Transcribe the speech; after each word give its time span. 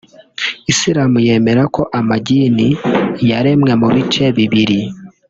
Islam 0.71 1.11
yemera 1.27 1.63
ko 1.75 1.81
amagini 1.99 2.67
yaremwe 3.29 3.71
mu 3.81 3.87
bice 3.95 4.25
bibiri 4.37 4.79